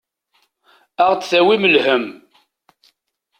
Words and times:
Ad 1.05 1.05
aɣ-d-tawim 1.07 1.63
lhemm. 1.73 2.05